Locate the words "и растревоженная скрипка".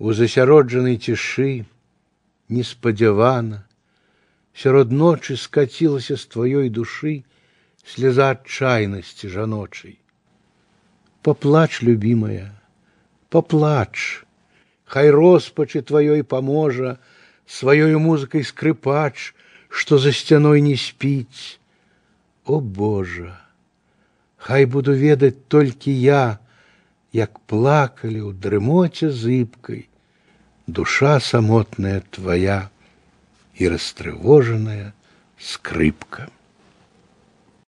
33.55-36.29